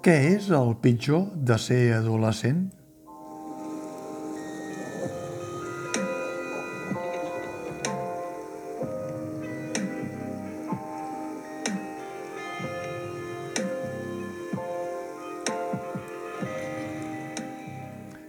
Què 0.00 0.14
és 0.30 0.46
el 0.56 0.70
pitjor 0.80 1.26
de 1.44 1.58
ser 1.60 1.90
adolescent? 1.92 2.60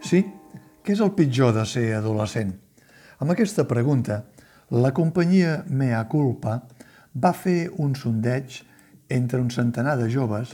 Sí, 0.03 0.19
què 0.83 0.91
és 0.91 0.99
el 0.99 1.13
pitjor 1.15 1.53
de 1.55 1.63
ser 1.63 1.85
adolescent? 1.95 2.51
Amb 3.23 3.31
aquesta 3.31 3.63
pregunta, 3.69 4.17
la 4.75 4.91
companyia 4.91 5.61
Mea 5.69 6.03
Culpa 6.11 6.57
va 7.15 7.31
fer 7.31 7.69
un 7.79 7.95
sondeig 7.95 8.59
entre 9.07 9.39
un 9.39 9.47
centenar 9.55 9.95
de 10.03 10.09
joves 10.11 10.51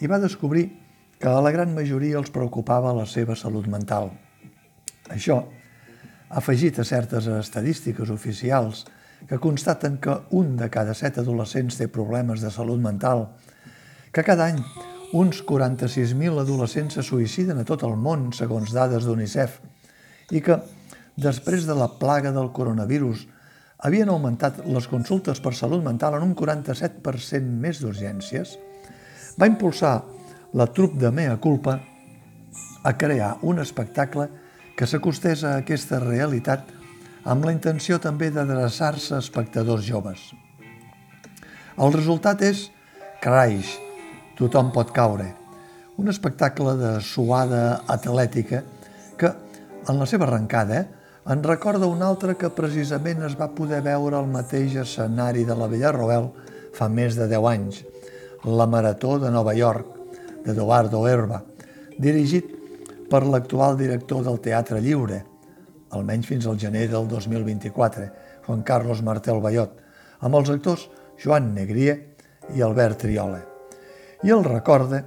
i 0.00 0.10
va 0.10 0.22
descobrir 0.22 0.66
que 1.18 1.28
a 1.30 1.42
la 1.44 1.52
gran 1.54 1.74
majoria 1.74 2.18
els 2.18 2.32
preocupava 2.34 2.94
la 2.96 3.06
seva 3.06 3.36
salut 3.38 3.68
mental. 3.70 4.10
Això, 5.14 5.38
afegit 6.34 6.80
a 6.80 6.84
certes 6.84 7.28
estadístiques 7.30 8.10
oficials 8.10 8.84
que 9.28 9.38
constaten 9.38 9.98
que 10.02 10.16
un 10.36 10.56
de 10.56 10.68
cada 10.70 10.94
set 10.94 11.18
adolescents 11.22 11.78
té 11.78 11.88
problemes 11.88 12.42
de 12.44 12.50
salut 12.52 12.80
mental, 12.80 13.28
que 14.12 14.24
cada 14.26 14.50
any 14.50 14.58
uns 15.14 15.44
46.000 15.46 16.40
adolescents 16.42 16.98
se 16.98 17.04
suïciden 17.06 17.60
a 17.60 17.64
tot 17.68 17.84
el 17.86 17.94
món, 17.96 18.32
segons 18.34 18.72
dades 18.74 19.06
d'UNICEF, 19.06 19.60
i 20.34 20.42
que, 20.42 20.58
després 21.14 21.68
de 21.68 21.76
la 21.78 21.88
plaga 22.00 22.32
del 22.34 22.50
coronavirus, 22.52 23.28
havien 23.86 24.10
augmentat 24.10 24.64
les 24.66 24.88
consultes 24.90 25.40
per 25.44 25.54
salut 25.54 25.84
mental 25.84 26.16
en 26.18 26.26
un 26.26 26.34
47% 26.34 27.60
més 27.62 27.80
d'urgències, 27.82 28.56
va 29.40 29.48
impulsar 29.50 30.02
la 30.54 30.66
trup 30.70 30.94
de 31.00 31.10
Mea 31.10 31.36
Culpa 31.42 31.78
a 32.84 32.92
crear 32.96 33.36
un 33.42 33.58
espectacle 33.58 34.28
que 34.76 34.86
s'acostés 34.86 35.44
a 35.44 35.56
aquesta 35.62 35.98
realitat 36.02 36.70
amb 37.24 37.46
la 37.46 37.54
intenció 37.54 37.98
també 37.98 38.30
d'adreçar-se 38.30 39.14
a 39.16 39.22
espectadors 39.22 39.86
joves. 39.86 40.32
El 41.80 41.94
resultat 41.94 42.42
és 42.46 42.68
Craix, 43.22 43.72
tothom 44.38 44.70
pot 44.74 44.92
caure, 44.94 45.30
un 45.96 46.10
espectacle 46.10 46.74
de 46.78 46.92
suada 47.02 47.80
atlètica 47.90 48.62
que, 49.18 49.30
en 49.88 49.98
la 49.98 50.06
seva 50.10 50.28
arrencada, 50.28 50.84
en 51.30 51.42
recorda 51.42 51.88
un 51.88 52.02
altre 52.04 52.34
que 52.36 52.52
precisament 52.52 53.24
es 53.24 53.34
va 53.38 53.48
poder 53.56 53.80
veure 53.82 54.18
al 54.18 54.28
mateix 54.28 54.76
escenari 54.82 55.46
de 55.48 55.56
la 55.56 55.70
Villarroel 55.72 56.28
fa 56.76 56.90
més 56.92 57.16
de 57.16 57.30
10 57.30 57.48
anys, 57.48 57.80
la 58.44 58.66
Marató 58.66 59.18
de 59.18 59.30
Nova 59.30 59.54
York, 59.54 59.86
d'Eduardo 60.44 61.06
Herba, 61.08 61.42
dirigit 61.98 62.50
per 63.08 63.24
l'actual 63.26 63.78
director 63.78 64.24
del 64.24 64.40
Teatre 64.44 64.80
Lliure, 64.84 65.22
almenys 65.94 66.28
fins 66.28 66.46
al 66.46 66.58
gener 66.60 66.88
del 66.90 67.08
2024, 67.08 68.08
Juan 68.46 68.62
Carlos 68.62 69.00
Martel 69.02 69.40
Bayot, 69.40 69.78
amb 70.20 70.36
els 70.36 70.50
actors 70.52 70.88
Joan 71.22 71.52
Negrier 71.54 71.96
i 72.54 72.62
Albert 72.62 73.04
Triola. 73.04 73.40
I 74.24 74.32
el 74.34 74.44
recorda 74.44 75.00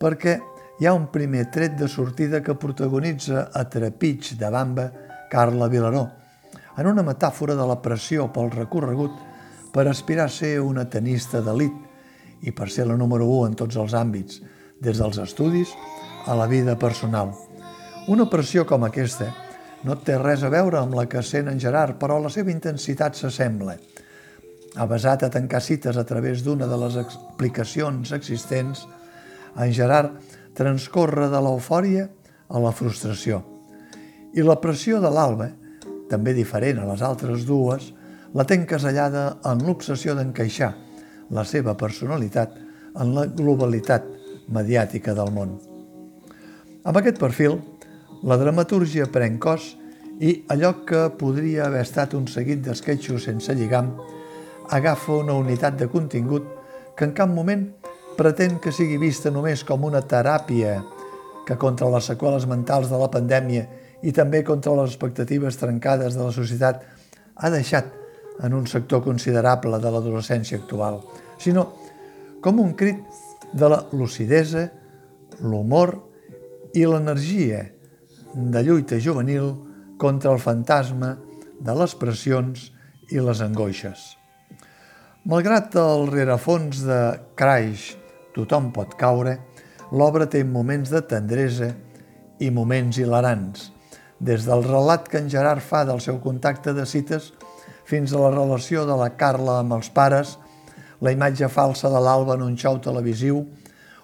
perquè 0.00 0.38
hi 0.80 0.88
ha 0.88 0.94
un 0.96 1.10
primer 1.12 1.50
tret 1.52 1.76
de 1.78 1.86
sortida 1.88 2.40
que 2.42 2.56
protagonitza 2.56 3.50
a 3.52 3.66
trepig 3.68 4.32
de 4.40 4.50
bamba 4.50 4.88
Carla 5.30 5.68
Vilaró, 5.68 6.08
en 6.78 6.88
una 6.88 7.04
metàfora 7.06 7.54
de 7.54 7.66
la 7.68 7.78
pressió 7.82 8.30
pel 8.32 8.50
recorregut 8.50 9.14
per 9.70 9.86
aspirar 9.86 10.26
a 10.26 10.32
ser 10.32 10.56
una 10.64 10.88
tenista 10.90 11.42
d'elit 11.44 11.89
i 12.42 12.52
per 12.52 12.70
ser 12.72 12.86
la 12.88 12.96
número 12.96 13.26
1 13.28 13.50
en 13.50 13.58
tots 13.60 13.76
els 13.80 13.94
àmbits, 13.94 14.40
des 14.80 14.98
dels 14.98 15.18
estudis 15.20 15.72
a 16.26 16.34
la 16.36 16.46
vida 16.48 16.76
personal. 16.78 17.34
Una 18.08 18.26
pressió 18.30 18.64
com 18.66 18.84
aquesta 18.86 19.28
no 19.84 19.96
té 20.04 20.16
res 20.20 20.42
a 20.44 20.50
veure 20.52 20.80
amb 20.80 20.96
la 20.96 21.06
que 21.08 21.22
sent 21.24 21.48
en 21.48 21.60
Gerard, 21.60 21.96
però 22.00 22.18
la 22.20 22.32
seva 22.32 22.52
intensitat 22.52 23.16
s'assembla. 23.16 23.76
Ha 24.76 24.86
basat 24.86 25.24
a 25.24 25.30
tancar 25.32 25.60
cites 25.64 25.96
a 25.96 26.04
través 26.04 26.44
d'una 26.44 26.68
de 26.68 26.78
les 26.80 26.98
explicacions 27.00 28.12
existents, 28.12 28.84
en 29.56 29.72
Gerard 29.74 30.18
transcorre 30.56 31.30
de 31.32 31.40
l'eufòria 31.42 32.08
a 32.48 32.60
la 32.62 32.72
frustració. 32.76 33.40
I 34.36 34.44
la 34.46 34.60
pressió 34.62 35.00
de 35.02 35.10
l'Alba, 35.10 35.48
també 36.10 36.34
diferent 36.34 36.82
a 36.82 36.86
les 36.90 37.02
altres 37.02 37.46
dues, 37.46 37.90
la 38.34 38.44
té 38.46 38.58
encasellada 38.58 39.40
en 39.46 39.64
l'obsessió 39.66 40.14
d'encaixar, 40.14 40.74
la 41.30 41.44
seva 41.46 41.76
personalitat 41.78 42.56
en 43.00 43.14
la 43.14 43.26
globalitat 43.26 44.06
mediàtica 44.50 45.14
del 45.14 45.30
món. 45.34 45.58
Amb 46.84 46.96
aquest 46.96 47.20
perfil, 47.20 47.58
la 48.26 48.38
dramatúrgia 48.40 49.06
pren 49.12 49.38
cos 49.40 49.74
i 50.20 50.42
allò 50.52 50.74
que 50.84 51.06
podria 51.16 51.66
haver 51.66 51.84
estat 51.86 52.14
un 52.18 52.26
seguit 52.28 52.60
d'esquetxos 52.64 53.24
sense 53.28 53.54
lligam 53.56 53.94
agafa 54.70 55.16
una 55.22 55.36
unitat 55.38 55.78
de 55.80 55.88
contingut 55.88 56.44
que 56.96 57.06
en 57.08 57.14
cap 57.16 57.30
moment 57.32 57.64
pretén 58.18 58.58
que 58.60 58.72
sigui 58.72 58.98
vista 59.00 59.32
només 59.32 59.64
com 59.64 59.86
una 59.88 60.02
teràpia 60.04 60.80
que 61.48 61.56
contra 61.56 61.88
les 61.90 62.10
seqüeles 62.10 62.44
mentals 62.50 62.90
de 62.90 62.98
la 63.00 63.08
pandèmia 63.10 63.64
i 64.04 64.12
també 64.12 64.42
contra 64.44 64.74
les 64.76 64.92
expectatives 64.92 65.56
trencades 65.60 66.18
de 66.18 66.26
la 66.26 66.34
societat 66.36 66.84
ha 67.36 67.50
deixat 67.50 67.99
en 68.40 68.54
un 68.54 68.66
sector 68.66 69.02
considerable 69.04 69.78
de 69.82 69.90
l'adolescència 69.92 70.60
actual, 70.60 71.00
sinó 71.38 71.66
com 72.40 72.60
un 72.60 72.72
crit 72.78 73.02
de 73.52 73.68
la 73.68 73.82
lucidesa, 73.92 74.68
l'humor 75.40 75.96
i 76.76 76.86
l'energia 76.86 77.64
de 78.34 78.62
lluita 78.62 79.00
juvenil 79.02 79.52
contra 79.98 80.32
el 80.32 80.40
fantasma 80.40 81.16
de 81.60 81.74
les 81.76 81.94
pressions 81.98 82.70
i 83.10 83.20
les 83.20 83.42
angoixes. 83.44 84.14
Malgrat 85.28 85.74
el 85.76 86.06
rerefons 86.08 86.84
de 86.86 87.00
Craix, 87.36 87.90
tothom 88.32 88.70
pot 88.72 88.94
caure, 88.96 89.36
l'obra 89.92 90.28
té 90.30 90.40
moments 90.46 90.88
de 90.88 91.02
tendresa 91.04 91.74
i 92.40 92.48
moments 92.54 92.96
hilarants, 92.96 93.68
des 94.20 94.46
del 94.48 94.64
relat 94.64 95.08
que 95.10 95.20
en 95.20 95.28
Gerard 95.32 95.64
fa 95.64 95.82
del 95.84 96.00
seu 96.00 96.20
contacte 96.24 96.72
de 96.76 96.86
cites 96.88 97.32
fins 97.90 98.14
a 98.14 98.22
la 98.22 98.30
relació 98.30 98.84
de 98.86 98.94
la 98.98 99.10
Carla 99.18 99.58
amb 99.60 99.74
els 99.78 99.90
pares, 99.90 100.36
la 101.02 101.12
imatge 101.14 101.48
falsa 101.50 101.90
de 101.90 102.00
l'Alba 102.02 102.36
en 102.38 102.44
un 102.46 102.56
xou 102.60 102.78
televisiu 102.84 103.42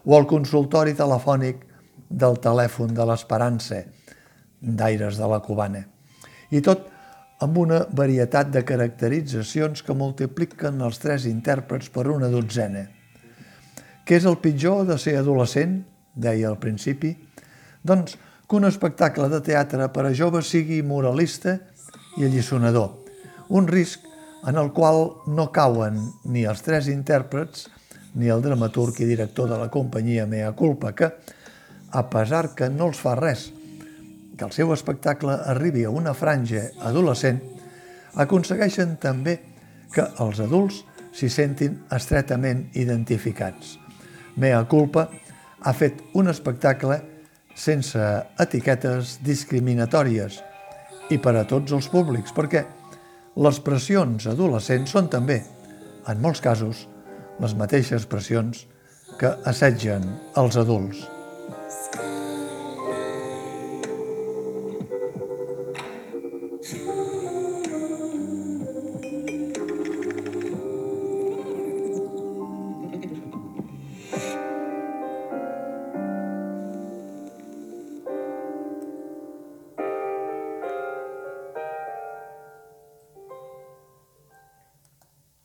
o 0.05 0.19
el 0.19 0.27
consultori 0.27 0.97
telefònic 0.99 1.63
del 2.09 2.39
telèfon 2.43 2.95
de 2.95 3.07
l'Esperança, 3.07 3.83
d'aires 4.61 5.19
de 5.21 5.31
la 5.31 5.41
Cubana. 5.45 5.85
I 6.51 6.63
tot 6.63 6.87
amb 7.43 7.59
una 7.61 7.83
varietat 7.93 8.51
de 8.51 8.63
caracteritzacions 8.65 9.83
que 9.85 9.95
multipliquen 9.95 10.81
els 10.83 10.99
tres 11.03 11.27
intèrprets 11.29 11.91
per 11.93 12.07
una 12.11 12.31
dotzena. 12.33 12.87
Què 14.07 14.17
és 14.17 14.27
el 14.27 14.39
pitjor 14.41 14.87
de 14.89 14.99
ser 14.99 15.19
adolescent? 15.21 15.83
deia 16.17 16.49
al 16.49 16.59
principi. 16.59 17.13
Doncs 17.85 18.17
que 18.49 18.57
un 18.57 18.65
espectacle 18.65 19.29
de 19.29 19.43
teatre 19.45 19.91
per 19.93 20.07
a 20.09 20.15
joves 20.17 20.49
sigui 20.49 20.81
moralista 20.83 21.59
i 22.17 22.25
allisonador, 22.25 23.06
un 23.49 23.69
risc 23.69 24.05
en 24.47 24.57
el 24.57 24.73
qual 24.73 25.13
no 25.27 25.51
cauen 25.53 25.99
ni 26.25 26.45
els 26.47 26.63
tres 26.63 26.89
intèrprets 26.93 27.67
ni 28.17 28.31
el 28.33 28.43
dramaturg 28.43 29.01
i 29.03 29.09
director 29.09 29.49
de 29.51 29.59
la 29.61 29.69
companyia 29.71 30.27
Mea 30.27 30.53
Culpa, 30.57 30.95
que, 30.97 31.11
a 31.91 32.03
pesar 32.11 32.55
que 32.55 32.71
no 32.71 32.89
els 32.89 33.01
fa 33.01 33.15
res 33.19 33.51
que 34.37 34.45
el 34.45 34.53
seu 34.53 34.73
espectacle 34.75 35.33
arribi 35.49 35.85
a 35.85 35.91
una 35.91 36.13
franja 36.15 36.67
adolescent, 36.85 37.41
aconsegueixen 38.21 38.97
també 39.01 39.39
que 39.93 40.05
els 40.21 40.41
adults 40.45 40.83
s'hi 41.17 41.31
sentin 41.33 41.79
estretament 41.93 42.67
identificats. 42.77 43.79
Mea 44.37 44.61
Culpa 44.69 45.07
ha 45.65 45.73
fet 45.73 46.03
un 46.15 46.29
espectacle 46.29 47.01
sense 47.57 48.01
etiquetes 48.43 49.17
discriminatòries 49.25 50.43
i 51.11 51.17
per 51.23 51.37
a 51.39 51.47
tots 51.49 51.73
els 51.73 51.89
públics, 51.89 52.35
perquè 52.37 52.67
les 53.37 53.59
pressions 53.61 54.25
adolescents 54.31 54.95
són 54.95 55.11
també, 55.13 55.43
en 56.09 56.23
molts 56.25 56.41
casos, 56.41 56.87
les 57.45 57.53
mateixes 57.61 58.07
pressions 58.09 58.63
que 59.21 59.35
assetgen 59.53 60.09
els 60.41 60.57
adults. 60.65 61.05